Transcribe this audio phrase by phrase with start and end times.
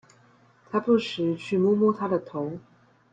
[0.67, 2.57] 他不時去摸摸她的頭